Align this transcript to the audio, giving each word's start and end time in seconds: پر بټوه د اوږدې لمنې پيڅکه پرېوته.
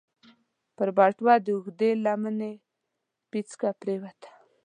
پر 0.75 0.89
بټوه 0.97 1.35
د 1.45 1.47
اوږدې 1.55 1.89
لمنې 2.05 2.53
پيڅکه 3.31 3.69
پرېوته. 3.81 4.29